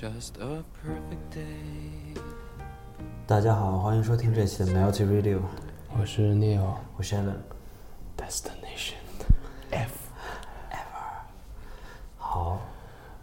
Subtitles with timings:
[0.00, 2.18] just a perfect day.
[3.26, 5.40] 大家好，欢迎收听这期的 Melty Radio，
[6.00, 6.62] 我是 Neil
[6.96, 7.34] 我是 Allen。
[8.16, 8.94] Destination
[9.70, 9.92] F
[12.16, 12.60] 好，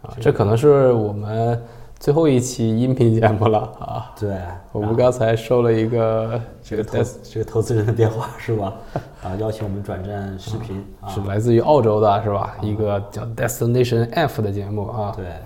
[0.02, 1.60] 啊，这可能是我们
[1.98, 4.14] 最后一期音频节目了啊。
[4.16, 4.38] 对，
[4.70, 8.72] 我们刚才收了一个这个这个投这个投资人的电话是吧？
[9.24, 12.56] 啊，邀请我们转战视频啊，是来自于澳洲的，是吧？
[12.62, 15.12] 一个叫 Destination F 的节目啊。
[15.16, 15.40] 对，啊，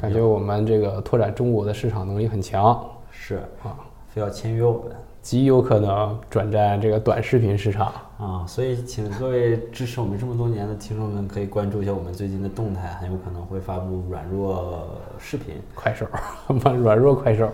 [0.00, 3.76] 感觉我们这个拓展中国的市场能力很强，是啊，
[4.08, 7.92] 非要签约我们极有可能转战这个短视频市场。
[8.16, 16.06] 啊，所以请各位支持我们这么多年的听众们可以关注一下我们最近的动态，很有可能会发布软弱视频、快手，
[16.80, 17.50] 软弱快手，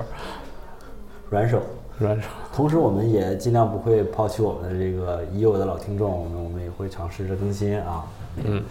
[1.28, 1.60] 软手。
[1.98, 2.28] 软手。
[2.55, 8.05] 同时，我们也尽量不会抛弃我们的这个已有的老听众，我们我们也会尝试着更新啊。
[8.44, 8.62] 嗯，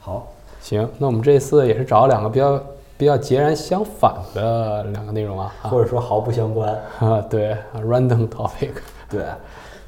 [0.00, 0.26] 好，
[0.60, 2.62] 行，那我们这次也是找了两个比较
[3.02, 5.52] 比较截然相反的两个内容啊。
[5.60, 6.72] 啊或者说毫不相关。
[7.00, 8.70] 啊，对啊，random topic，
[9.10, 9.26] 对，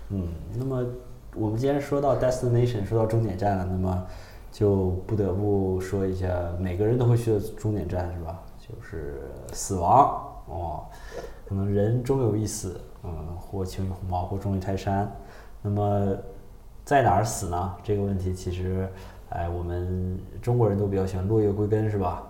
[0.09, 0.85] 嗯，那么
[1.37, 4.05] 我们既然说到 destination，说到终点站了，那么
[4.51, 8.37] 就不得不说一下每个人都会去的终点站是吧？
[8.59, 10.81] 就是死亡哦，
[11.49, 15.09] 可能人终有一死，嗯，或轻于鸿毛，或重于泰山。
[15.63, 16.17] 那么
[16.85, 17.75] 在哪儿死呢？
[17.85, 18.89] 这个问题其实，
[19.29, 22.25] 哎，我们中国人都比较喜欢落叶归根是吧？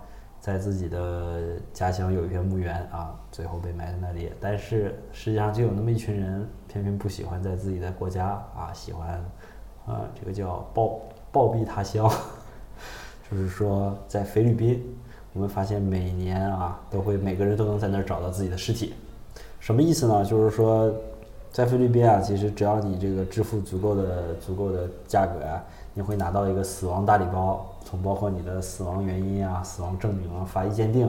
[0.45, 4.31] 在自己的家乡有一片墓园啊，最后被埋在那里。
[4.39, 9.25] 但是世界上就有那么一群人，偏偏不喜欢在自己的国家啊，喜欢
[9.87, 11.01] 啊，这个叫暴
[11.33, 12.07] 暴毙他乡，
[13.31, 14.85] 就是说在菲律宾，
[15.33, 18.93] 我们发现每年啊，都会每个人都能在那儿找到自己的尸体。
[19.61, 20.23] 什么意思呢？
[20.23, 20.93] 就是说，
[21.51, 25.65] 在菲律宾啊，其实只要你这个支付足够的足够的价格啊，
[25.95, 31.09] 你会拿到一个死亡大礼包，从包括你的死亡原因啊、死亡证明啊、法医鉴定，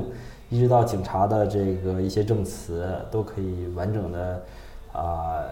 [0.49, 4.43] 一直到警察的这个一些证词，都可以完整的
[4.91, 5.43] 啊、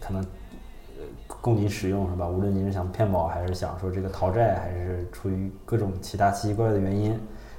[0.00, 1.04] 可能呃
[1.40, 2.26] 供您使用是吧？
[2.26, 7.18] 无论您是想骗保，还是想说这个逃债，还是出于各种其他奇奇怪怪的原因，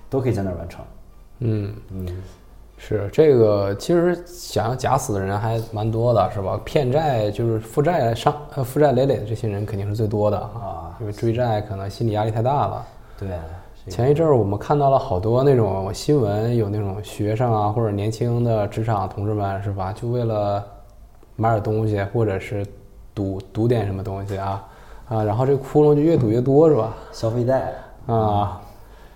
[0.09, 0.83] 都可以在那儿完成。
[1.39, 2.23] 嗯，嗯，
[2.77, 6.59] 是这个，其实想要假死的人还蛮多的，是吧？
[6.63, 12.85] 骗债就是负债上呃负债累累的这些人肯定是最多的啊，因为追债可能心理压力太大了。
[13.17, 19.93] 对，这个前一阵儿我们看到了好多那种新闻，有那种学生啊或者年轻的职场同志们，是吧？
[19.93, 20.63] 就为了
[21.35, 22.65] 买点东西，或者是
[23.13, 24.67] 赌赌点什么东西啊
[25.07, 26.93] 啊，然后这个窟窿就越赌越多，是吧？
[27.11, 27.73] 消费贷
[28.07, 28.59] 啊，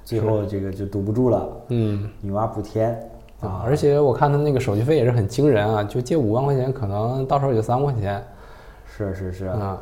[0.06, 2.10] 最后这个就堵不住了，嗯。
[2.22, 2.92] 女娲补天
[3.42, 8.24] 啊，而且我看他那个手续费也是很惊人啊，就借五万块钱，可能到手也就三万块钱
[8.86, 9.78] 是是是啊。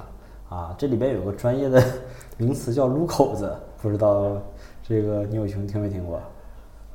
[0.50, 1.84] 啊，这里边有个专业的
[2.38, 4.38] 名词叫撸口子，不知道
[4.84, 6.20] 这个你有听听没听过？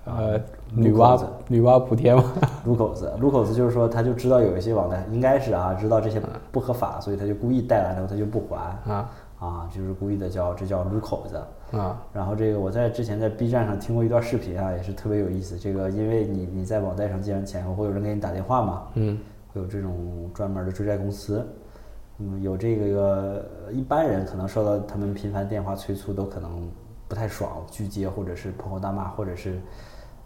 [0.05, 0.41] 呃，
[0.75, 2.25] 女娲女娲补天吗，
[2.67, 9.11] 撸口子，撸口子就是说他就知道有一些网贷应该是啊，知道这些不合法，所以他就故意贷完之后他就不还啊。
[9.39, 11.37] 啊，就是故意的叫这叫撸口子。
[11.77, 12.01] 啊。
[12.13, 15.57] 然后这个我在之前在 B 站上听过一段视频啊，也是特别有意思。
[15.57, 19.19] 这个因为你你在网贷上借完钱后，会有人给你打电话嘛，嗯。
[19.53, 21.47] 会有这种专门的追债公司，
[22.41, 26.71] 有这个一般人可能受到他们频繁电话催促，都可能
[27.09, 29.61] 不太爽，拒接或者是破口大骂，或者是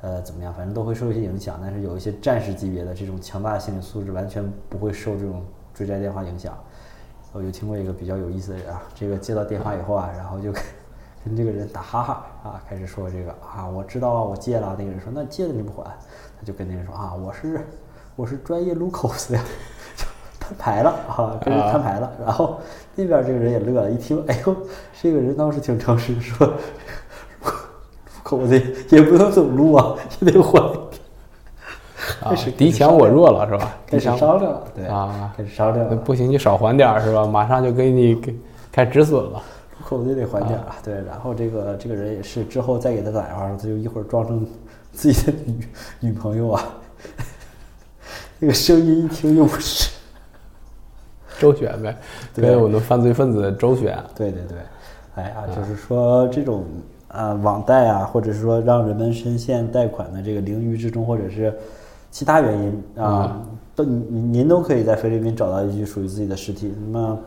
[0.01, 1.59] 呃怎么样，反正都会受一些影响。
[1.63, 6.57] 但是有一些战士级别的这种强大的心理素质，完全不会受这种追债电话影响。
[7.33, 10.51] 我就听过一个比较有意思的人啊，这个接到电话以后啊，然后就
[11.25, 14.75] 跟这个人打哈哈啊，开始说这个啊，我知道啊，我借了。
[14.79, 15.91] 那个人说那借了你不还？
[16.39, 17.67] 他就跟那人说啊，我是
[18.15, 19.45] 我是专业撸口子呀，
[20.49, 22.11] 摊牌了啊，跟人摊牌了。
[22.25, 22.61] 然后
[22.95, 24.57] 那边这个人也乐了，一听，哎呦，
[25.03, 26.55] 这个人倒是挺诚实，说撸
[28.23, 30.61] 口子也不能走路啊，也得还。
[32.21, 33.77] 啊敌强我弱了是吧？
[33.87, 35.97] 开始商量了，对啊，开始商量了。
[35.97, 37.27] 不行就少还点儿是吧？
[37.27, 38.35] 马上就给你给
[38.71, 39.43] 开止损了。
[39.85, 44.45] 口子也得还点儿啊，对，然后这个这个人也是之后再给他打电话他就一会儿装成
[44.93, 45.69] 自己的女
[46.01, 46.65] 女朋友啊，
[48.39, 49.91] 那个声音一听又不是，
[51.39, 51.97] 周旋呗，
[52.35, 53.99] 对跟我们犯罪分子周旋。
[54.15, 54.59] 对对对，
[55.15, 56.65] 哎呀，就是说这种
[57.09, 61.55] 啊网贷啊，或者是说让人们深陷贷款的这个囹圄之中，或者是
[62.11, 63.41] 其他原因啊，
[63.75, 66.75] 都您您都可以在菲律宾找到一具属于自己的尸体。
[66.91, 67.19] 那么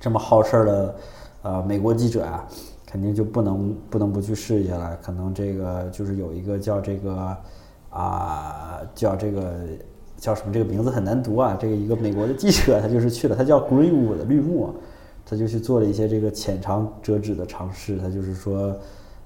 [0.00, 0.94] 这么好事儿的
[1.42, 2.44] 呃美国记者啊，
[2.86, 4.98] 肯定就不能不能不去试一下了。
[5.02, 7.36] 可能这个就是有一个叫这个
[7.90, 9.54] 啊叫这个
[10.22, 14.72] 叫什么这个名字很难读啊，这个一个美国的记者他就是去了，他叫 Greenwood 绿木，
[15.26, 18.72] 他就去做了一些这个浅尝辄止的尝试，他就是说。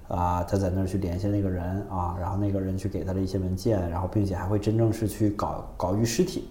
[0.08, 6.48] 啊，他在那儿去联系那个人啊，然后那个人去给他的一些文件，然后并且还会真正是去搞搞玉尸体，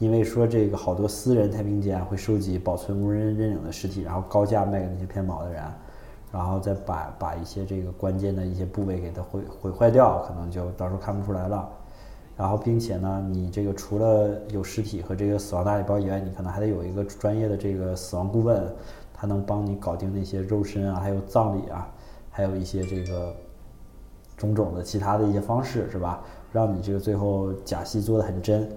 [0.00, 5.62] 因为说这个好多私人太平间会收集保存无人认领的尸体，然后高价卖给那些骗保的人，
[6.32, 11.70] 然后再把把一些这个关键的一些部位给它毁毁坏掉，可能就到时候看不出来了。
[12.36, 18.60] 然后并且呢，你这个除了有尸体和这个死亡大礼包以外，你可能还得有一个专业的这个死亡顾问，
[19.12, 21.88] 他能帮你搞定那些肉身啊，还有葬礼啊，
[22.30, 23.32] 还有一些这个
[24.36, 26.24] 种种的其他的一些方式，是吧？
[26.52, 28.68] 让你这个最后假戏做的很真，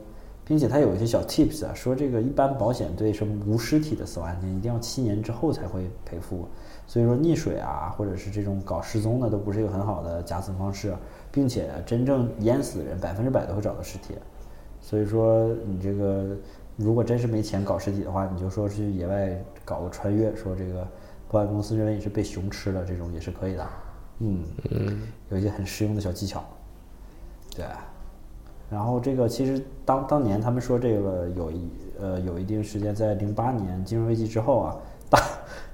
[0.47, 6.47] 并且它有一些小 tips 啊，说这个一般保险对什么无尸体的死亡案件，一定要七年之后才会赔付，
[6.88, 10.95] 所以说溺水啊，或者是这种搞失踪的，都不是一个很好的假死方式，
[11.31, 14.13] 并且真正淹死的人百分之百都会找到尸体，
[14.79, 16.38] 所以说你这个
[16.77, 20.88] 如果真是没钱搞尸体的话，你就说去野外搞个穿越，说这个
[21.29, 23.67] 保险公司认为你是被熊吃了，这种也是可以的，
[24.19, 26.41] 嗯嗯，有一些很实用的小技巧。
[27.53, 27.65] 对，
[28.69, 34.75] 然后这个其实当当年他们说这个有一呃有一定时间，在零八年金融危机之后啊，
[35.10, 35.19] 大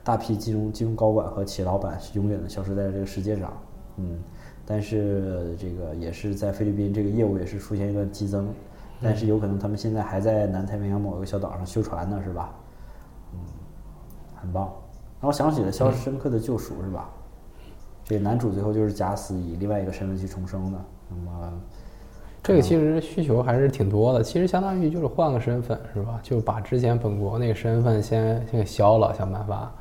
[0.03, 3.51] 大批金融金融高管和企业老板是永远的消失在这个世界上，
[3.97, 4.19] 嗯，
[4.65, 8.53] 但是这个也是在菲律宾这个业务也是出现一段激增，
[9.01, 12.53] 但是有可能他们现在还在南太平洋某一个小岛上修船呢，是吧？
[13.33, 13.39] 嗯，
[14.35, 14.71] 很棒。
[15.19, 17.09] 然后想起了《肖申克的救赎》是吧？
[18.03, 20.77] 这男主最后就是假死，以另外一个身份去重生的。
[21.09, 21.53] 那么，
[22.43, 26.19] 这个其实需求还是挺多的，其实相当于就是换个身份是吧？
[26.21, 29.71] 就把之前本国那个身份先先给消了，想办法，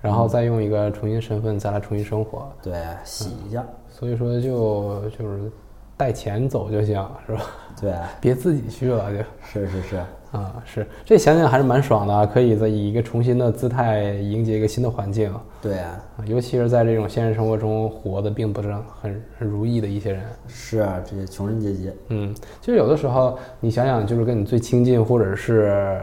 [0.00, 2.50] 然后再用一个重新身份再来重新生活。
[2.62, 3.62] 对，洗一下。
[3.90, 5.52] 所以说就就是
[5.98, 7.42] 带钱走就行是吧？
[7.78, 10.02] 对，别自己去了就是是是。
[10.30, 15.32] 啊，是这想想还是蛮爽的，可以在以一个重新的姿态迎接一个新的环境。
[15.62, 20.22] 对啊，尤其是在这种现实生活中活的并不是很很如意的一些人。
[20.46, 21.90] 是啊，这些穷人阶级。
[22.08, 26.00] 嗯，其实有的时候你想想，就是跟你最亲近，或者是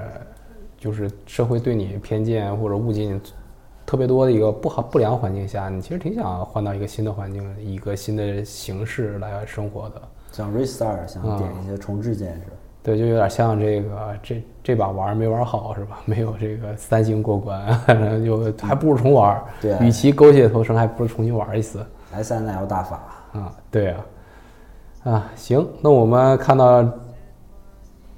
[0.78, 3.21] 就是社会对你偏见或者误解你
[3.86, 10.01] 特别多的一个不好不良环境下，你其实挺想换到一个新的环境，一个新的形式来生活的。
[10.31, 12.45] 像 restart，想点一些重置建设。
[12.85, 15.97] 对，就有点像这个，这这把玩没玩好是吧？
[16.05, 17.59] 没有这个三星过关，
[18.23, 19.43] 就还不如重玩。
[19.59, 21.83] 对，与其苟且偷生，还不如重新玩一次。
[22.11, 23.01] S N L 大法
[23.33, 24.05] 啊，对啊，
[25.05, 26.87] 啊，行，那我们看到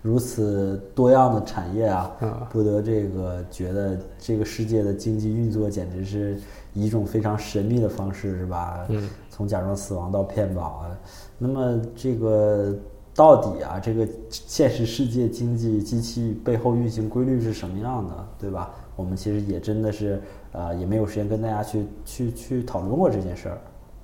[0.02, 2.12] 如此多样的产业啊，
[2.50, 6.38] 不得这个觉得这个世界的经济运作简直是
[6.74, 8.86] 一种非常神秘的方式，是吧？
[8.90, 10.98] 嗯，从假装死亡到骗保啊，
[11.38, 12.76] 那么这个。
[13.18, 18.70] 到底啊，这个现实世界经济机器背后运行规律是什么样的，对吧？
[18.96, 20.22] 我们其实也真的是，
[20.52, 23.58] 呃，也没有时间跟大家去去去讨论过这件事儿。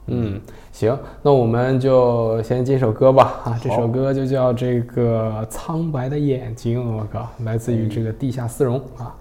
[0.07, 3.39] 嗯，行，那我们就先进首歌吧。
[3.45, 9.15] 啊，这首歌就叫这个《苍白的眼睛》，我靠，来自于这个地下丝绒啊。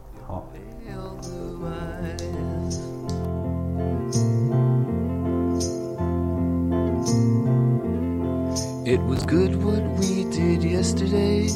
[8.93, 11.49] It was good what we did yesterday.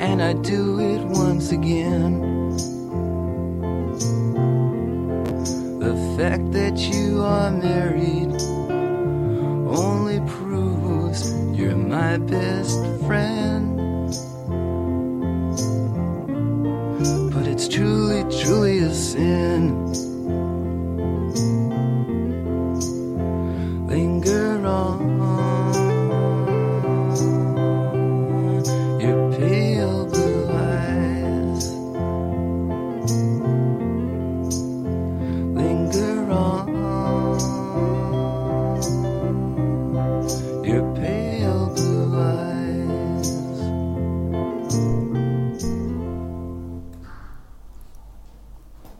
[0.00, 2.22] And I'd do it once again.
[5.78, 8.32] The fact that you are married
[9.68, 13.73] only proves you're my best friend.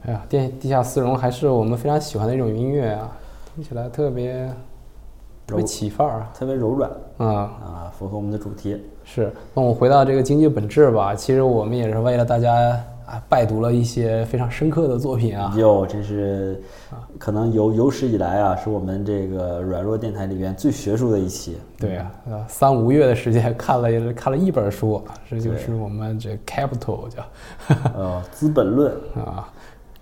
[0.06, 3.10] 哎呀，电地下丝绒还是我们非常喜欢的一种音乐啊，
[3.54, 4.46] 听起来特别
[5.46, 8.82] 特别起范儿啊，特别柔软啊啊，符合我们的主题。
[9.02, 11.14] 是，那我们回到这个经济本质吧。
[11.14, 12.52] 其实我们也是为了大家
[13.06, 15.54] 啊，拜读了一些非常深刻的作品啊。
[15.56, 16.62] 哟，真是，
[17.18, 21.58] 可能有有史以来啊，是我们这个软弱电台里边最学术的一期。
[21.78, 27.22] 对啊，呃，三五月的时间看了看了一本书，这就是我们这 Capital 叫，
[27.94, 29.48] 呃，《资本论 》啊。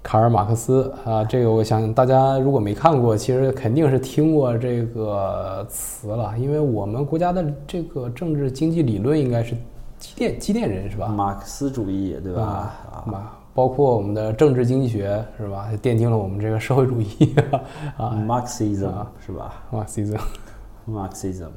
[0.02, 9.54] 卡尔马克思啊，这个我想大家如果没看过，其实肯定是听过这个词了，因为我们国家的这个政治经济理论应该是
[9.98, 11.06] 积淀积淀人是吧？
[11.06, 12.74] 马克思主义对吧？
[13.06, 17.34] 马包括我们的政治经济学是吧，奠定了我们这个社会主义
[17.96, 18.16] 啊。
[18.26, 19.62] Marxism 啊是吧？
[19.70, 21.52] 马克思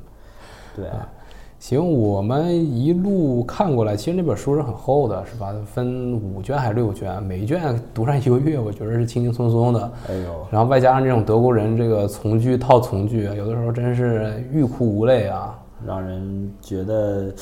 [1.67, 5.51] 行，我们一路看过来，其实那本书是很厚的，是吧？
[5.65, 7.23] 分五卷还是六卷？
[7.23, 9.91] 每一卷读上一个月，我觉得是轻轻松松的。
[10.07, 15.59] 哎呦，然后外加上这种德国人这个从句套从句，有的时候真是欲哭无泪啊。
[15.83, 17.33] 让人觉得，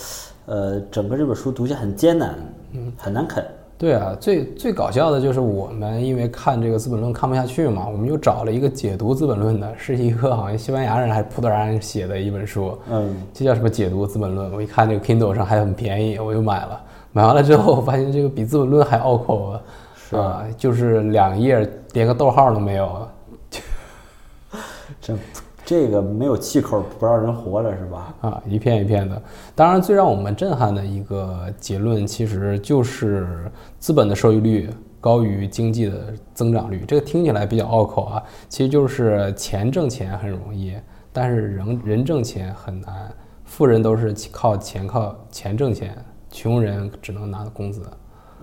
[0.45, 2.33] 呃，整个这本书读起来很艰难，
[2.71, 3.45] 嗯，很难啃。
[3.83, 14.49] 对啊，最最搞笑的就是我们因为看这个《资本论》看不下去嘛，我们又找了一个解读《资本论》的，是一个好像西班牙人还是葡萄牙人写的一本书，嗯，这叫什么解读《资本论》？
[14.55, 16.81] 我一看这个 Kindle 上还很便宜，我就买了。
[17.11, 19.61] 买完了之后，我发现这个比《资本论》还拗口啊，
[19.97, 23.05] 是啊，就是两页连个逗号都没有。
[25.01, 25.13] 这
[25.65, 28.13] 这个没有气口，不让人活了是吧？
[28.21, 29.21] 啊，一片一片的。
[29.55, 36.83] 当然，最让我们震撼的一个结论，其实就是资本的收益率高于经济的增长率。
[36.85, 40.75] 这个听起来比较拗口啊，其实就是钱挣钱很容易，
[41.11, 43.09] 但是人人挣钱很难。
[43.45, 45.95] 富人都是靠钱靠钱挣钱，
[46.29, 47.81] 穷人只能拿工资。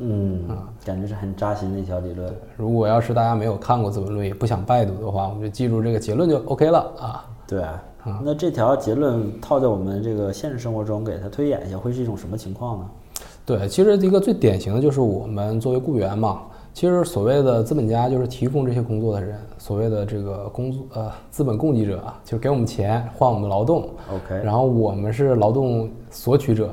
[0.01, 0.43] 嗯，
[0.85, 2.35] 感觉是很扎心的一条理论。
[2.57, 7.25] 如果要是大家没有看过《资本论》，也不想拜读的话，我们就记住这个结论就 OK 了啊。
[7.47, 7.83] 对啊，
[8.25, 12.87] 那这条结论套在我们这个现实生活中，给它推演一下，会是一种什么情况呢？
[13.45, 16.43] 对，其实一个最典型的就是我们作为雇员嘛，
[16.73, 26.73] 其实所谓的资本家就是提供这些工作的人，所谓的这个工作呃资本供给者啊，就是给我们钱换我们劳动，OK，然后我们是劳动索取者，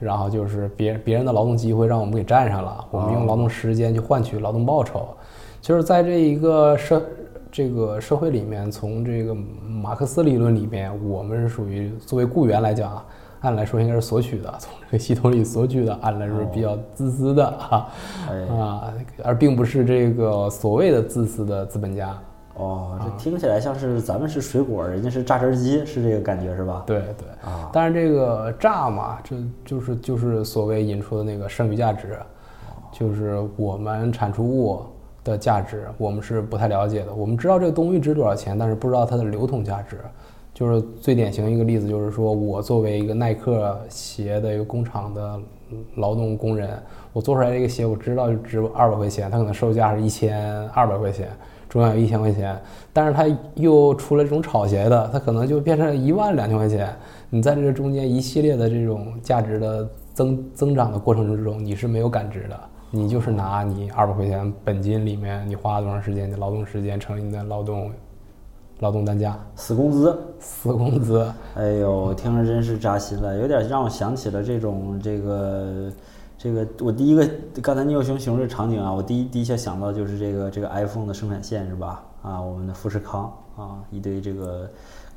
[0.00, 5.08] 然后就是别别人的劳动机会让我们给占上了，我们用劳动时间去换取劳动报酬，
[5.60, 7.02] 就是在这一个社
[7.52, 13.04] 这个社会里面，从这个马克思理论里面，我们是属于作为雇员来讲啊，
[13.40, 17.88] 按理来说应该是索取的，从这个系统里索取的，按理来说是比较自私的啊、
[18.30, 22.16] 哎，啊，而并不是这个所谓的自私的资本家。
[22.60, 26.82] 哦，这听起来像是咱们是水果，人家是榨汁机，是这个感觉是吧？
[26.86, 32.18] 对对，啊，但是这个榨嘛，这就是就是所谓引出的那个剩余价值，
[32.92, 34.82] 就是我们产出物
[35.24, 37.14] 的价值，我们是不太了解的。
[37.14, 39.98] 我们知道这个东西值多少钱，但是不知道它的流通价值。
[40.52, 45.40] 就是最典型一个例子，就是说我作为一个耐克鞋的一个工厂的
[45.94, 46.68] 劳动工人，
[47.14, 51.30] 我做出来这个鞋，我知道就值二百块钱，它可能售价是一千二百块钱，
[51.70, 52.60] 中间有一千块钱，
[52.92, 53.24] 但是它
[53.54, 56.94] 又出了这种炒鞋的，它可能就变成一万两千块钱。
[57.30, 62.60] 你在这个中间一系列的这种价值的增增长的过程之中，你是没有感知的。
[62.90, 67.88] 你就是拿你二百块钱本金里面你花了多长时间，你的劳动时间乘以你的劳动
[68.80, 71.32] 劳动单价，死工资，死工资。
[71.54, 75.88] 哎呦，听着真是扎心了，有点让我想起了这种这个
[76.42, 77.28] 这个，我第一个
[77.60, 82.02] 刚才你有形容这场景啊，我第一第一下想到就是这个这个 iPhone 的生产线是吧？
[82.22, 84.66] 啊，我们的富士康啊，一堆这个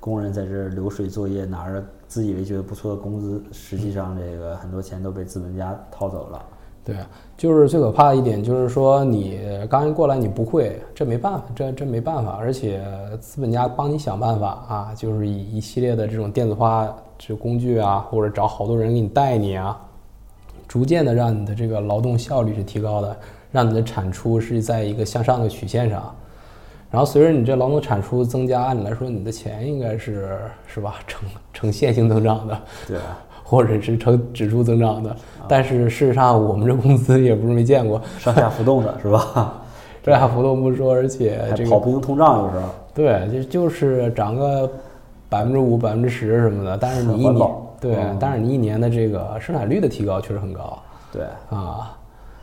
[0.01, 6.45] 工人在这儿流水作业，拿着自以为觉得不错的工资，实际上这个很多钱都被资本家掏走了。
[6.83, 9.39] 对啊，就是最可怕的一点，就是说你
[9.69, 12.85] 刚一过来你不会，这没办法，这这没办法，而且
[13.21, 19.79] 资本家帮你想办法啊，就是以一系列的这种电子化这工具啊，或者找好多人给你带你啊，
[20.73, 23.15] 逐渐的让你的这个劳动效率是提高的，
[23.51, 26.11] 让你的产出是在一个向上的曲线上。
[26.89, 35.15] 然后随着你这劳动产出增加，按理来说你的钱应该是是吧呈呈线性增长的，对啊，或者是呈指数增长的。
[35.47, 39.61] 但是事实上，我们这工资也不是没见过，上下浮动的是吧？
[40.03, 42.63] 上下浮动不说，而且还这个跑不赢通胀有时候。
[42.95, 44.67] 对，就就是涨个
[45.29, 47.47] 百分之五、百分之十什么的，但是你一年
[47.83, 51.95] 对嗯，但是你一年的这个生产率的提高确实很高对，啊，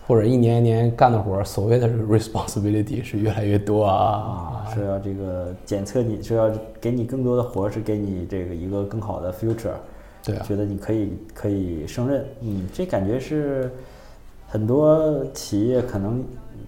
[0.07, 4.65] 或者一年一年干的活儿，所谓的 responsibility 是越来越多啊。
[4.67, 9.73] 啊，是要这个检测你，说要给你更多的活儿，是给你这个一个更好的 future。
[10.23, 13.73] 对啊，觉得你可以可以胜任，嗯，这感觉是
[14.47, 16.23] 很多企业可能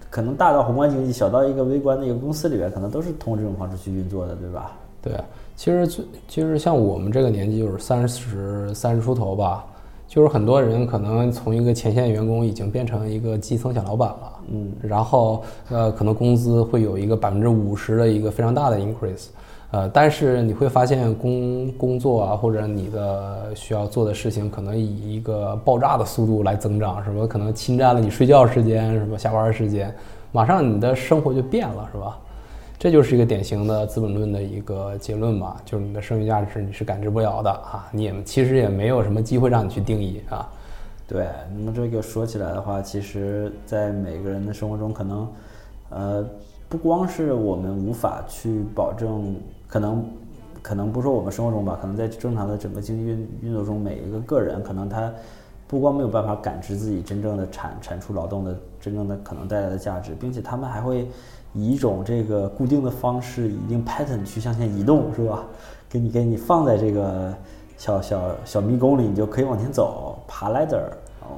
[0.09, 4.71] 可能大到宏观经济，小到一个微观的一个公司里边，可能都是通过这种方式去运作的，对吧？
[5.03, 5.13] 对，
[5.55, 9.65] 其实最其实像我们这个年纪，就是三十三十出头吧，
[10.07, 19.27] 就是很多人可能从一个前线员工已经变成一个基层小老板了，嗯，然后呃，可能工资会有一个百分之五十的一个非常大的 increase，
[19.71, 29.93] 呃，但是你会发现工工作啊，或者你的需要做的事情，可能以一个爆炸的速度来增长，什么可能侵占了你睡觉时间，什么下班时间，
[30.31, 32.17] 马上你的生活就变了，是吧？
[32.83, 40.45] 这就是一个典型的《资本论》的一个结论吧，就是你的剩余价值你是感知不了的啊，你也其实也没有什么机会让你去定义啊。
[41.07, 45.27] 对，那么这个说起来的话，其实，在每个人的生活中，可能，
[45.91, 46.25] 呃，
[46.67, 49.33] 不光是我们无法去保证，
[49.65, 50.05] 可能，
[50.61, 55.09] 可能不说我们生活中吧，可能在正常的整个经济运运作中，每一个个人，可能他
[55.69, 61.07] 不光没有办法感知自己真正的产产出劳动的真正的可能带来的价值，并且他们还会
[61.53, 65.43] 以一种这个固定的方式，以一定 pattern 去向前移动，是吧？
[65.89, 67.31] 给你给你放在这个
[67.77, 70.81] 小小小迷宫里，你就可以往前走，爬 ladder，
[71.21, 71.37] 哦，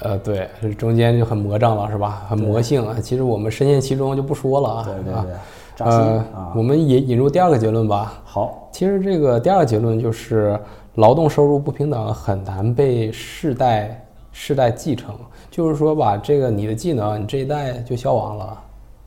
[0.00, 2.24] 呃，对，这中间就很魔障了，是吧？
[2.28, 2.96] 很魔性啊。
[3.02, 4.80] 其实我们深陷其中就不说了啊。
[4.80, 5.32] 啊对对对，
[5.76, 6.52] 扎心呃啊，。
[6.56, 8.22] 我们引引入第二个结论吧。
[8.24, 10.58] 好，其实这个第二个结论就是，
[10.94, 15.14] 劳动收入不平等很难被世代世代继承。
[15.50, 18.58] 就是说吧，这个你的技能，你这一代就消亡了。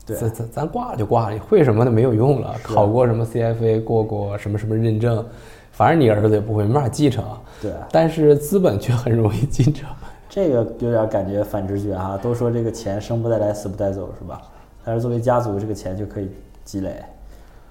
[0.05, 2.55] 对咱咱咱挂了就挂了，你会什么的没有用了。
[2.61, 5.25] 考过什么 CFA，过过什么什么认证，
[5.71, 7.23] 反正你儿子也不会，没法继承。
[7.61, 9.89] 对，但是资本却很容易继承。
[10.29, 12.17] 这个有点感觉反直觉哈。
[12.17, 14.41] 都说这个钱生不带来，死不带走，是吧？
[14.83, 16.29] 但是作为家族，这个钱就可以
[16.65, 17.01] 积累，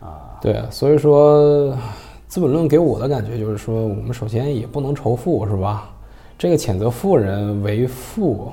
[0.00, 1.74] 啊，对，所以说
[2.28, 5.90] 《资本论》给我的感觉就是说，我们首先也不能仇富，是吧？
[6.38, 8.50] 这个谴责富人为富，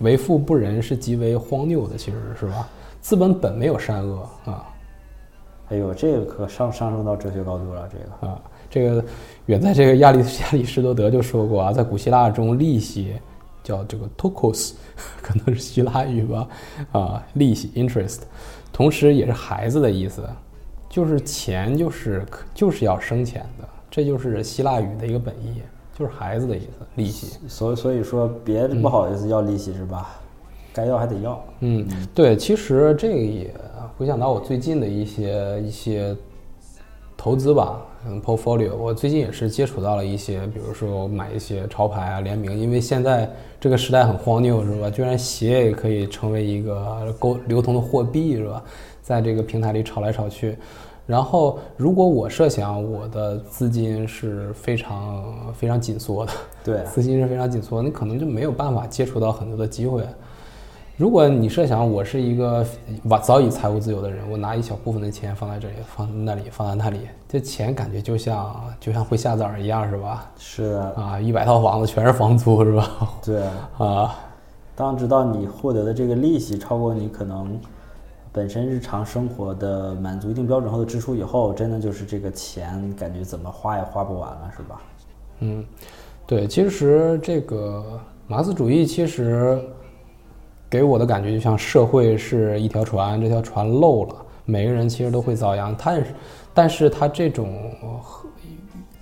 [0.00, 2.68] 为富不仁是极为荒谬的，其实是吧？
[3.00, 4.66] 资本本没有善恶啊
[5.70, 8.26] 哎呦，这个可上上升到哲学高度了，这个。
[8.26, 8.40] 啊！
[8.68, 9.04] 这个
[9.46, 13.14] 远在这个亚里亚里士多德就说过啊，在古希腊中，利息
[13.62, 14.72] 叫这个 tokos，
[15.22, 16.48] 可能是希腊语吧，
[16.92, 18.20] 啊，利息 interest，
[18.72, 20.22] 同时也是孩子的意思，
[20.88, 25.62] 就是钱就是就是要生钱的，这就是希腊语的一个本意，
[25.96, 27.38] 就是孩子的意思，利息。
[27.48, 30.10] 所以所以说，别不好意思要利息是吧？
[30.72, 31.44] 该要还得要。
[31.60, 33.52] 嗯，对，其实这个也
[33.96, 36.16] 回想到我最近的一些一些
[37.16, 44.88] 投资吧，嗯，portfolio，我最近也是接触到了一些，比如说我买一些潮牌啊、联名，因为现在这个时代很荒谬，是吧？
[44.88, 48.62] 居然鞋也可以成为一个沟流通的货币，是吧？
[49.02, 50.56] 在这个平台里炒来炒去。
[51.06, 60.04] 然后，如果我设想我的资金是非常非常紧缩的，对， 资金是非常紧缩，你可能就没有办法接触到很多的机会。
[61.00, 62.62] 如果你设想我是一个
[63.04, 70.30] 晚早已财务自由的人，我拿一小部分的钱放在这里，放在那里，放在那里，这钱感觉就像就像会下崽儿一样，是吧？
[70.36, 72.86] 是的，啊，一百套房子全是房租，是吧？
[73.24, 73.42] 对。
[73.78, 74.14] 啊，
[74.76, 77.58] 当直到你获得的这个利息超过你可能
[78.30, 84.82] 本身日常生活的满足一定标准后的支出以后，真的就是这个钱感觉怎么花也花不完了，是吧？
[85.38, 85.64] 嗯，
[86.26, 89.58] 对，其实这个马克思主义其实
[90.70, 95.74] 给我的感觉就像社会是一条船，这条船漏了，每个人其实都会遭殃。
[95.76, 96.06] 但是，
[96.54, 97.52] 但是他这种
[97.82, 98.00] 呃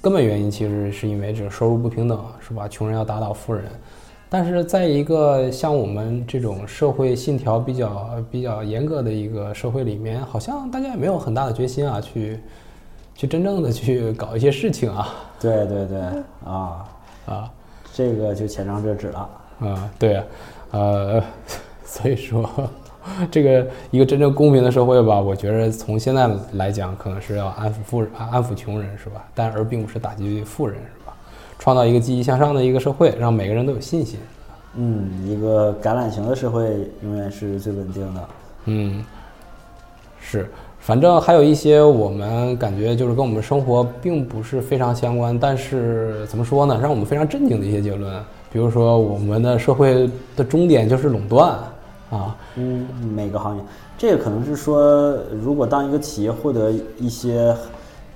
[0.00, 2.66] 根本原因其实是因为这个收入不平等，是吧？
[2.66, 3.64] 穷人要打倒富人。
[4.30, 12.40] 但是在一个像我们这种社会信条比较比较严格的一个社会里面，好像大家也没有很大的决心啊，去
[13.14, 15.98] 去真正的去搞一些事情啊对对对，
[16.44, 16.86] 啊，
[17.26, 17.50] 啊。
[17.94, 19.30] 这个就浅尝辄止了。
[19.60, 20.24] 啊，对啊，
[20.70, 21.22] 呃，
[21.84, 22.48] 所以说，
[23.30, 29.24] 这个一个真正公平的社会吧，我觉得从现在来讲，可能是要安抚富人、安抚穷人，是吧？
[29.34, 31.14] 但而并不是打击富人，是吧？
[31.58, 34.18] 创造一个积极向上的一个社会，让每个人都有信心。
[34.74, 38.28] 嗯，一个橄榄型的社会永远是最稳定的。
[38.66, 39.04] 嗯，
[40.20, 40.48] 是，
[40.88, 48.10] 反正还有一些我们感觉就是跟我们生活并不是非常相关，但是怎么说呢，让我们非常震惊的一些结论，
[48.50, 51.50] 比如说我们的社会的终点就是垄断
[52.08, 53.62] 啊，嗯，每个行业，
[53.98, 57.54] 这个可能是说，如果当一个企业获得一些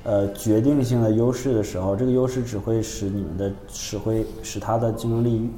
[0.05, 5.51] 呃决定性的优势的时候，这个优势只会使你们的使会使它的竞争力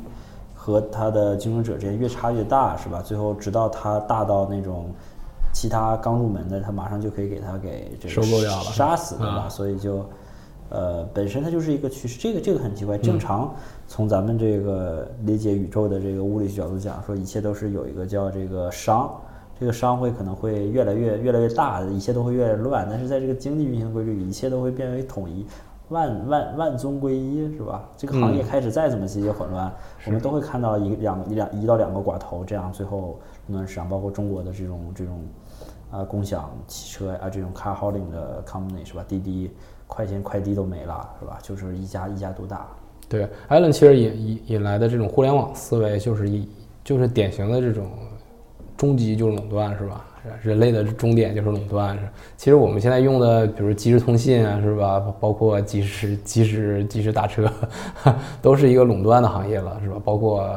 [0.52, 3.00] 和它的竞争者之间越差越大，是吧？
[3.00, 4.86] 最后直到它大到那种
[5.54, 9.44] 其他刚入门的，他马上就可以给他给这个收购掉了杀死，对吧？
[9.44, 10.04] 啊所以就。
[10.70, 12.96] 呃，本身它就是一个趋势，这个这个很奇怪。
[12.96, 13.54] 嗯正常
[13.86, 19.08] 从咱们这个理解宇宙的这个物理学角度讲，说一切都是有一个叫这个熵，
[19.60, 22.88] 这个熵会可能会越来越越来越大，一切都会越来越乱。
[22.90, 25.46] 但是在这个经济运行规律里，一切都会变为统一，
[25.90, 27.86] 万万万宗归一，是吧？
[27.96, 29.70] 这个行业嗯开始再怎么节节混乱，
[30.06, 35.22] 我们都会看到一两一两一到两个寡头，这样最后垄断市场，包括中国的这种这种
[35.94, 39.04] 啊、共享汽车啊这种 car hauling 的 company 是吧？
[39.06, 39.50] 滴滴
[39.86, 41.38] 快钱快递都没了，是吧？
[41.42, 42.66] 就是一家一家独大。
[43.08, 46.48] 对，艾伦其实引引引来的这种互联网思维，就是一
[46.82, 47.86] 就是典型的这种
[48.76, 50.04] 终极就是垄断，是吧？
[50.42, 51.98] 人类的终点就是垄断。
[52.36, 54.98] 其实我们现在用的，比如即时通信啊，是吧？
[55.20, 57.46] 包括即时、即时、即时打车，
[58.40, 59.96] 都是一个垄断的行业了，是吧？
[60.02, 60.50] 包括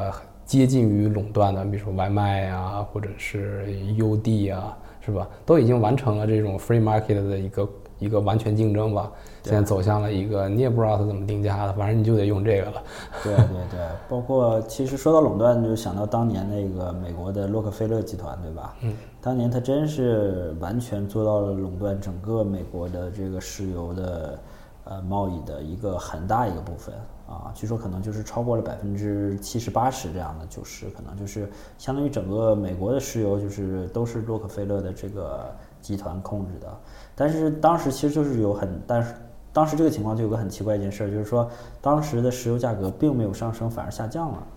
[0.46, 3.66] 接近于垄断的，比如说外卖啊，或者是
[3.98, 5.26] UD 啊，是吧？
[5.46, 9.10] 都已经完成了这种 free market 的一个一个完全竞争吧。
[9.44, 12.84] 现在走向了一个，你也不知道它怎么定价的，反正你就得用这个了。
[13.24, 18.76] 对对对，包括其实说到垄断，就想到当年那个美国的洛克菲勒集团，对吧？
[18.82, 18.94] 嗯。
[19.22, 24.40] 当年他真是完全做到了垄断整个美国的这个石油的
[24.84, 26.94] 呃贸易的一个很大一个部分
[27.28, 36.68] 啊，据说可能就是超过了百分之七十八十这样的，就是可能就是相当于整个美国的石油就是都是洛克菲勒的这个集团控制的。
[37.16, 39.14] 但是当时其实就是有很，但是。
[39.54, 41.50] 当时这个情况就有个很奇怪一件事，就是说
[41.82, 44.48] 当时的石油价格并没有上升，反而下降了。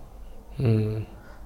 [0.58, 1.02] 嗯，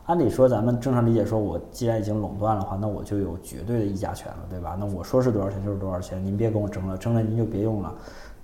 [0.07, 4.77] 按理说咱们正常理解说，我既然已经垄断了话，那我就有绝对的议价权了，对吧？
[4.77, 7.95] 那我说是多少钱就是多少钱，您别跟我争了，争了您就别用了。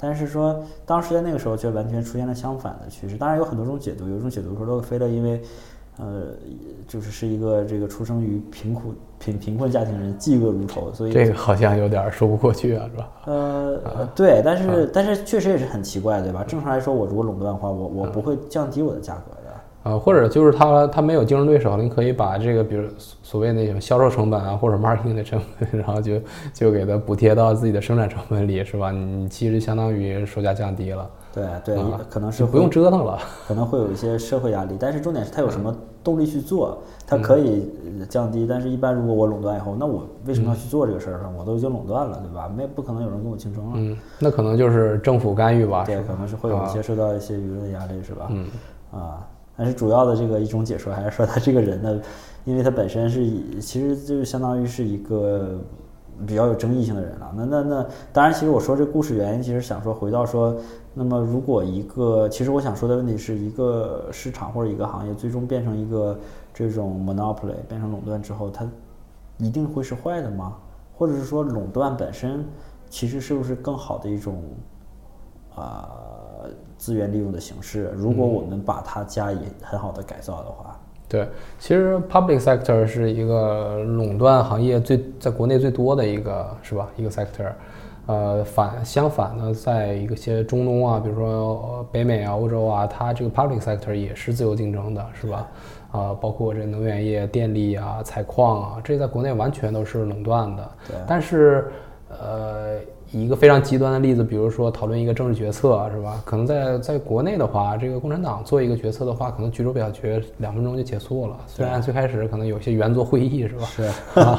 [0.00, 3.16] 但是说当时在那个时候却完全出现了相反的趋势。
[3.16, 5.40] 当然有很多种解读，有一种解读说洛克菲勒因为。
[5.98, 6.28] 呃，
[6.88, 13.10] 就是是一个这个出生于贫苦贫贫困家庭人，嫉恶如仇，所以这个好像有点说不过去啊，是吧？
[13.26, 16.42] 呃，对，但是但是确实也是很奇怪，对吧？
[16.44, 19.36] 正常来说，我如果垄断的话，我我不会降低我的价格
[19.84, 19.90] 的。
[19.90, 22.88] 呃，或者就是他他没有竞争对手，你可以把这个，比如
[23.22, 26.20] 所谓那种销售成本啊，或者 marketing 的成本， 然后就
[26.52, 28.90] 就给它补贴到自己的生产成本里，是吧？
[28.90, 31.08] 你其实相当于售价降低了。
[31.32, 31.78] 对对，
[32.10, 33.16] 可能是不用折腾了，
[33.46, 36.76] 可能会有一些社会压力，但是重点是它有什么动力去做？
[37.06, 37.70] 它可以
[38.08, 41.32] 降低，但是一般如果我垄断以后，那我为什么要去做这个事儿呢？
[41.38, 42.50] 我都已经垄断了，对吧？
[42.54, 43.70] 没不可能有人跟我竞争了。
[43.76, 45.84] 嗯，那可能就是政府干预吧？
[45.84, 48.26] 对，可能是会有一些受到一些舆论压力，是吧？
[48.30, 48.46] 嗯，
[48.90, 49.24] 啊。
[49.60, 52.00] 但是主要的这个一种解说还是说他这个人呢，
[52.46, 53.22] 因为他本身是
[53.60, 55.58] 其实就是相当于是一个
[56.26, 57.30] 比较有争议性的人了。
[57.36, 60.56] 那那那当然，其实我说这故事原因，其实想说回到说，
[60.94, 66.18] 那么如果一个其实我想说的问题是一个市场或者一个行业最终变成一个
[66.54, 68.66] 这种 monopoly 变成垄断之后，它
[69.36, 70.56] 一定会是坏的吗？
[70.96, 72.42] 或者是说垄断本身
[72.88, 74.42] 其实是不是更好的一种
[75.54, 75.86] 啊？
[76.80, 80.74] 资源利用的形式，如果我们把它加以很好的改造的话，
[81.06, 86.88] 对，其实 public sector 是一个垄断行业最在国内最多的一个，是吧？
[86.96, 87.52] 一个 sector，
[88.06, 95.46] 呃，反相反呢，在一个些中东啊，比如说北美啊、欧洲啊，它这个 public sector 也是自由竞争的，是吧？
[95.92, 100.70] 啊，包括这能源业、电力啊、采矿啊，这在国内完全都是垄断的。
[100.88, 101.70] 对，但是，
[102.08, 102.78] 呃。
[103.12, 106.22] 以一个非常极端的例子，比如说讨论一个政治决策，是吧？
[106.24, 111.36] 可能在在国内的话，这个共产党做一个决策的话，可能举手表决两分钟就结束了。
[111.48, 113.64] 虽然最开始可能有些圆桌会议，是吧？
[113.66, 113.82] 是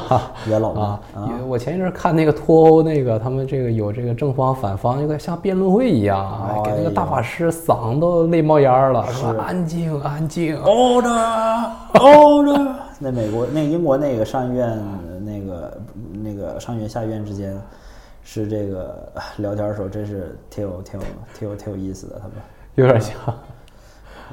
[0.50, 1.00] 元老啊。
[1.46, 11.12] 我前一阵看那个脱欧那个，他们这个有这个正方反方，有点像辩论会一样，给那个大法师嗓都累冒烟了，说安静安静，order，order。
[12.98, 14.82] 那美国那英国那个上议院
[15.22, 15.78] 那个
[16.22, 17.54] 那个上院下院之间。
[18.24, 21.06] 是这个 聊天的时候，真是挺有、挺有、
[21.38, 22.18] 挺有、挺有意思的。
[22.18, 22.32] 他们
[22.76, 23.14] 有点像，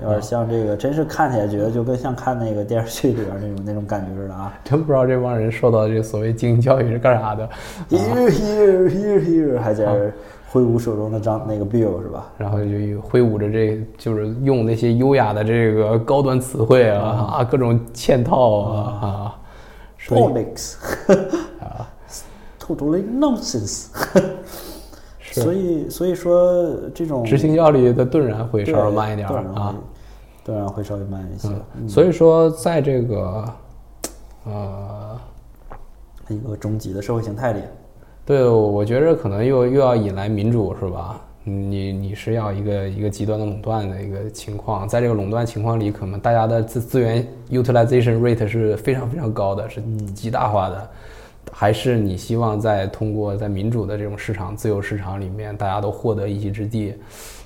[0.02, 4.54] 有点像这个，真是看起来觉得就跟像看那个电视剧里边那种那种感觉似的啊！
[4.64, 7.50] 真不知道这帮人受到这个所谓精英教育是干啥的。
[7.90, 10.12] Here, here, here, here，还在
[10.52, 12.32] 挥舞手中的张那个 bill 是吧？
[12.38, 19.40] 然后就挥舞着这，就是用那些优雅的这个高端词汇啊啊，各种嵌套啊啊
[20.08, 20.76] ，politics
[21.60, 21.86] 啊。
[22.70, 23.88] Totally nonsense，
[25.32, 29.74] 所以所以说这种执行效率的顿然会稍微慢一点啊，
[30.46, 31.50] 顿然会稍微慢一些。
[31.88, 33.54] 所以说，在这个
[34.46, 35.20] 呃
[36.28, 37.62] 一个终极的社会形态里，
[38.24, 41.20] 对，我觉着可能又又要引来民主是吧？
[41.44, 49.82] 你你是要一个一个极端的垄断的一个情况，在这个垄断情况里，可能大家的资资源 utilization rate 是非常非常高的，是
[50.14, 50.90] 极大化的。
[51.52, 56.96] 还是你希望在通过在民主的这种市场、自由市场里面，大家都获得一席之地，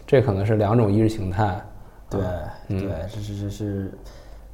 [0.05, 1.59] 这可能是两种意识形态。
[2.09, 2.21] 对，
[2.67, 3.91] 对，这是这是，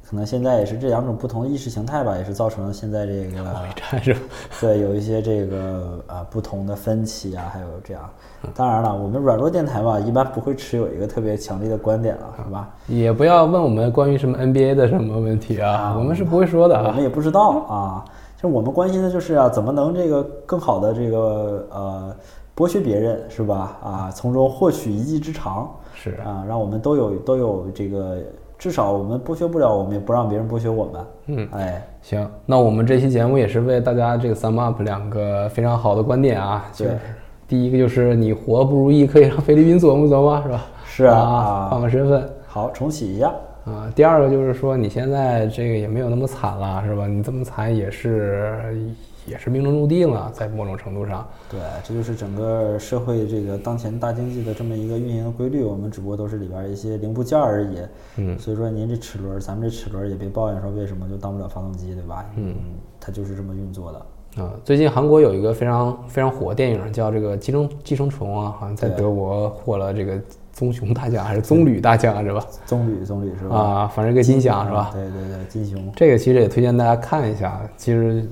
[0.08, 4.14] 可能现在也是这两种不同的意识形态吧，也是造成了现在这个
[4.60, 8.08] 对有一些这个啊不同的分歧啊，还有这样。
[8.54, 12.70] 当然了，我们软弱电台吧，一般不会持有一个特别强烈的观点了，是吧？
[12.86, 18.04] 也不要问我们关于什么 NBA 的什么问题啊，我们是不会说的，我们也不知道啊。
[18.40, 22.16] 就我们关心的就是啊，怎么能这个更好的这个呃
[22.56, 23.76] 剥削别人是吧？
[23.82, 28.16] 啊，从中获取一技之长是啊，让我们都有都有这个
[28.58, 31.06] 至少我们剥削不了，我们也不让别人剥削我们。
[31.26, 36.98] 嗯，哎，行，那我们这期节目也是为大家这个 sum up 两个非常好的观点啊，就是
[37.46, 40.66] 第一个就是你活不如意，可以让菲律宾琢磨琢磨，是吧？
[40.86, 43.30] 是啊啊，换个身份好，重启一下。
[43.64, 43.92] 啊。
[43.94, 47.06] 第二个就是说你现在这个也没有那么惨了，是吧？
[47.06, 48.88] 你这么惨也是
[49.26, 51.26] 也是命中注定了，在某种程度上。
[51.50, 55.62] 对，这就是整个社会这个当前大经济的这么一个运营的规律。
[55.62, 57.78] 我们只不过都是里边一些零部件而已。
[58.16, 62.24] 嗯，所以说您这齿轮儿，咱们这齿轮儿也别抱怨说为什么就当不了发动机，对吧？
[62.36, 62.56] 嗯，
[62.98, 64.42] 它就是这么运作的。
[64.42, 70.20] 啊，最近韩国有一个非常非常火的电影叫这个《寄生寄生虫》啊，好像在德国获了这个
[70.60, 72.46] 棕熊大奖还是棕榈大奖是吧？
[72.66, 73.56] 棕榈，棕榈是吧？
[73.56, 74.90] 啊，反正一个金奖是吧？
[74.92, 75.90] 对对对，金熊。
[75.96, 78.28] 这个其实也推荐大家看一下，其实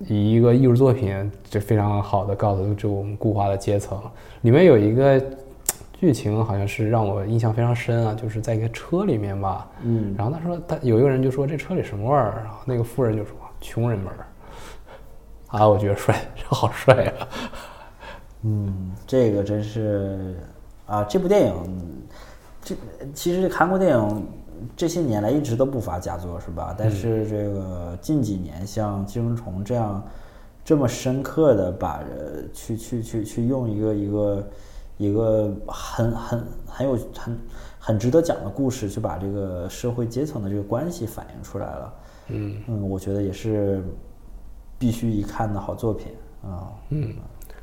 [0.00, 3.98] 以一个艺术作品，这非常好的告诉这我们固化的阶层。
[4.42, 5.18] 里面有一个
[5.94, 14.26] 剧情好像是让我印象非常深啊，就是在一个车里面吧，嗯，然后他说他有一个人就说这车里什么味儿，然后那个富人就说穷人味儿。
[15.48, 16.14] 啊，我觉得帅，
[16.44, 17.28] 好帅啊！
[18.42, 20.36] 嗯，这个真是
[20.86, 22.02] 啊，这部电影，
[22.62, 22.76] 这
[23.12, 24.26] 其实韩国电影
[24.76, 26.74] 这些年来一直都不乏佳作，是吧？
[26.78, 30.02] 但是这个近几年像《寄生虫》这样
[30.64, 34.48] 这么深刻的把呃去去去去用一个一个
[34.96, 37.38] 一个很很很有很
[37.78, 41.94] 很值得讲的故事，去把这个社会阶层的这个关系反映出来了。
[42.28, 43.82] 嗯嗯，我觉得也是
[44.78, 46.70] 必须一看的好作品啊。
[46.90, 47.12] 嗯，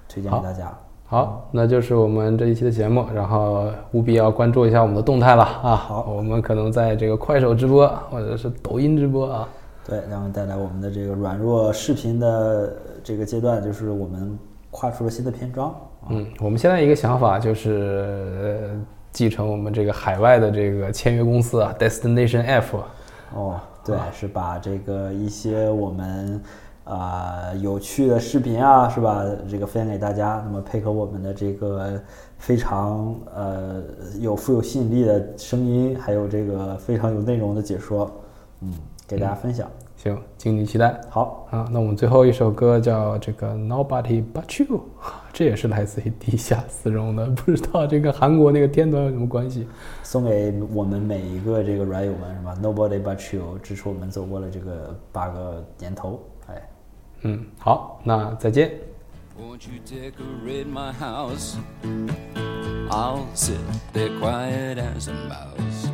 [0.07, 0.77] 推荐给大家。
[1.13, 5.75] 好，那就是我们这一期的节目，然后务必要关注一下我们的动态了啊！
[5.75, 9.47] 好我们可能在这个快手直播或者是抖音直播啊。
[9.87, 14.35] 对，然后带来我们的这个软弱视频的这个阶段，就是我们
[14.71, 16.09] 跨出了新的篇章啊。
[16.09, 22.79] 嗯，我们现在一个想法就是呃继承我们这个海外的这个签约公司啊，Destination F。
[23.35, 26.41] 哦，对，是把这个一些我们
[26.83, 29.23] 啊、有趣的视频啊，是吧？
[29.49, 32.01] 这个分享给大家，那么配合我们的这个
[32.37, 33.81] 非常呃
[34.19, 38.11] 有富有吸引力的声音，还有这个非常有内容的解说，
[38.61, 38.73] 嗯，
[39.07, 39.69] 给大家分享。
[39.95, 41.65] 行，敬请期待好，啊！
[41.71, 44.81] 那我们最后一首歌叫这个 Nobody But You，
[45.31, 49.65] 这也是来自于地下丝绒的，不知道这个韩国那个天团有什么关系？
[50.03, 56.32] 送给我们每一个这个软友们，是吧？Nobody but you，支持我们走过了这个八个年头，哎。
[57.22, 58.72] 嗯，好，那再见。
[59.38, 61.56] Won't you decorate my house?
[62.90, 63.58] I'll sit
[63.92, 65.90] there quiet as a mouse.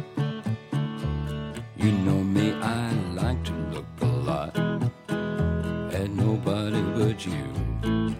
[1.76, 4.56] You know me, I like to look a lot
[5.92, 8.14] at nobody but you.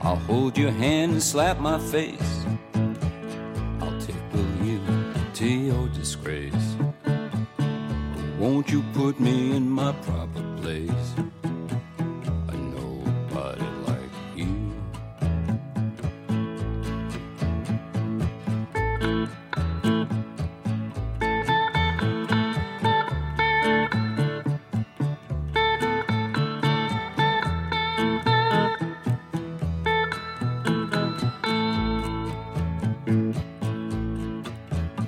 [0.00, 2.44] I'll hold your hand and slap my face.
[3.80, 4.80] I'll tickle you
[5.34, 6.76] to your disgrace.
[8.38, 11.15] Won't you put me in my proper Place?
[12.75, 14.53] nobody like you.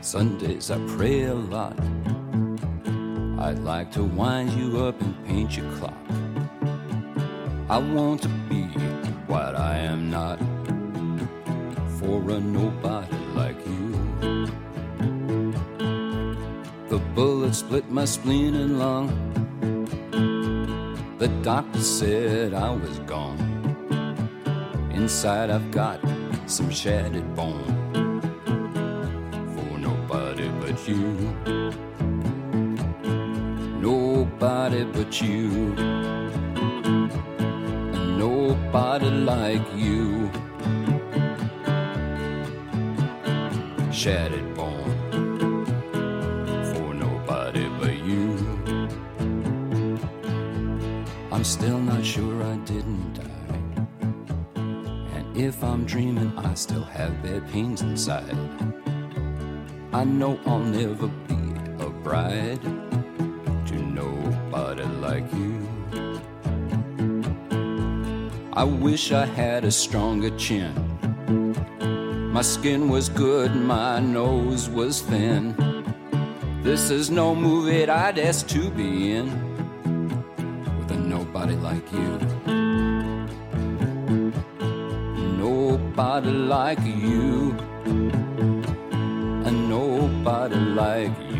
[0.02, 2.01] Sundays I pray a lot.
[3.42, 5.98] I'd like to wind you up and paint your clock.
[7.70, 8.66] I want to be
[9.26, 10.38] what I am not
[11.98, 14.46] for a nobody like you.
[16.90, 19.08] The bullet split my spleen and lung.
[21.18, 23.40] The doctor said I was gone.
[24.92, 26.00] Inside I've got
[26.46, 28.22] some shattered bone
[29.56, 31.61] for nobody but you.
[34.72, 35.76] Nobody but you
[38.18, 40.32] nobody like you.
[43.92, 45.66] Shattered bone
[46.74, 48.38] for nobody but you.
[51.34, 53.76] I'm still not sure I didn't die.
[54.56, 58.38] And if I'm dreaming, I still have bad pains inside.
[59.92, 61.42] I know I'll never be
[61.84, 62.81] a bride
[68.54, 70.74] I wish I had a stronger chin.
[72.34, 75.56] My skin was good, my nose was thin.
[76.62, 79.28] This is no movie I'd ask to be in
[80.78, 82.20] with a nobody like you.
[85.38, 87.56] Nobody like you.
[89.46, 91.31] A nobody like you.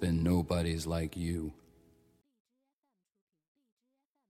[0.00, 1.52] Been nobody's like you.